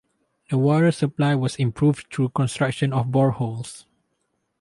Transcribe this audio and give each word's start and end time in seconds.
The 0.49 0.57
water 0.57 0.91
supply 0.91 1.35
was 1.35 1.57
improved 1.57 2.11
through 2.11 2.29
construction 2.29 2.91
of 2.91 3.09
boreholes. 3.11 3.85